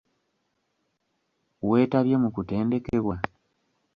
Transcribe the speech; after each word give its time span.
Weetabye 1.69 2.15
mu 2.23 2.29
kutendekebwa? 2.35 3.15